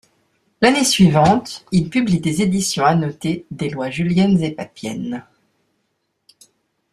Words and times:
L'année 0.61 0.83
suivante, 0.83 1.63
il 1.71 1.91
publie 1.91 2.19
des 2.19 2.41
éditions 2.41 2.83
annotées 2.83 3.45
des 3.51 3.69
lois 3.69 3.91
juliennes 3.91 4.41
et 4.41 4.49
papienne. 4.49 5.23